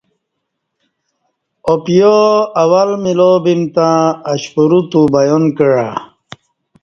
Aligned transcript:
اوپیا 1.69 2.15
اول 2.61 2.89
ملاؤ 3.03 3.35
بیم 3.43 3.61
تہ 3.75 3.87
اشپورو 4.31 4.79
تو 4.91 5.01
بیان 5.13 5.43
کعہ 5.57 5.89